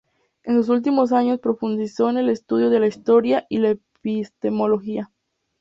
[0.41, 3.69] En sus últimos años profundizó en el estudio de la historia y la
[4.03, 5.11] epistemología.